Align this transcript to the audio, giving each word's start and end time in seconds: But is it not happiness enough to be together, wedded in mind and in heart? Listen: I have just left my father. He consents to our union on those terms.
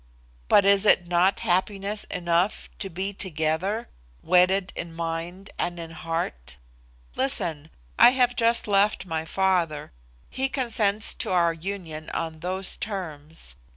But 0.47 0.65
is 0.65 0.87
it 0.87 1.05
not 1.05 1.41
happiness 1.41 2.05
enough 2.05 2.71
to 2.79 2.89
be 2.89 3.13
together, 3.13 3.87
wedded 4.23 4.73
in 4.75 4.95
mind 4.95 5.51
and 5.59 5.77
in 5.79 5.91
heart? 5.91 6.57
Listen: 7.15 7.69
I 7.99 8.09
have 8.09 8.35
just 8.35 8.67
left 8.67 9.05
my 9.05 9.25
father. 9.25 9.91
He 10.31 10.49
consents 10.49 11.13
to 11.21 11.31
our 11.31 11.53
union 11.53 12.09
on 12.15 12.39
those 12.39 12.77
terms. 12.77 13.53